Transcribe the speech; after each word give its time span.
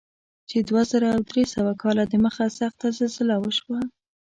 چې 0.49 0.57
دوه 0.67 0.81
زره 0.91 1.09
درې 1.29 1.43
سوه 1.53 1.73
کاله 1.81 2.03
دمخه 2.13 2.45
سخته 2.59 2.87
زلزله 2.97 3.35
وشوه. 3.39 3.79